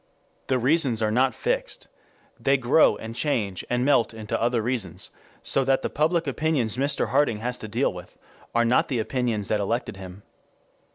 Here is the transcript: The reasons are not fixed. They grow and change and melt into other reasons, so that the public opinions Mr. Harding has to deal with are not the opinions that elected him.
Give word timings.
The 0.47 0.57
reasons 0.57 1.03
are 1.03 1.11
not 1.11 1.35
fixed. 1.35 1.87
They 2.39 2.57
grow 2.57 2.95
and 2.97 3.15
change 3.15 3.63
and 3.69 3.85
melt 3.85 4.15
into 4.15 4.41
other 4.41 4.59
reasons, 4.63 5.11
so 5.43 5.63
that 5.63 5.83
the 5.83 5.91
public 5.91 6.25
opinions 6.25 6.75
Mr. 6.75 7.09
Harding 7.09 7.37
has 7.41 7.59
to 7.59 7.67
deal 7.67 7.93
with 7.93 8.17
are 8.55 8.65
not 8.65 8.87
the 8.87 8.97
opinions 8.97 9.47
that 9.49 9.59
elected 9.59 9.97
him. 9.97 10.23